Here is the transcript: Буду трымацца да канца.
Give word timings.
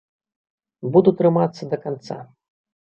Буду 0.95 1.09
трымацца 1.21 1.63
да 1.75 1.81
канца. 1.87 2.21